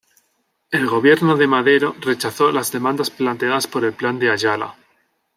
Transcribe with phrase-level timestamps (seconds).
[0.71, 4.75] El gobierno de Madero rechazó las demandas planteadas por el Plan de Ayala.